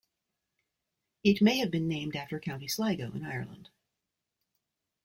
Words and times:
It 1.23 1.43
may 1.43 1.57
have 1.59 1.69
been 1.69 1.87
named 1.87 2.15
after 2.15 2.39
County 2.39 2.67
Sligo 2.67 3.11
in 3.13 3.23
Ireland. 3.23 3.69